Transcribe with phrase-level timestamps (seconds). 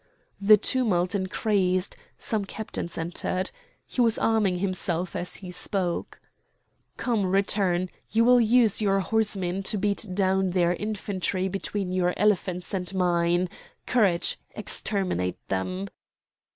[0.41, 3.51] The tumult increased; some captains entered.
[3.85, 6.19] He was arming himself as he spoke.
[6.97, 7.87] "Come, return!
[8.09, 13.47] You will use your horsemen to beat down their infantry between your elephants and mine.
[13.85, 14.39] Courage!
[14.55, 15.87] exterminate them!"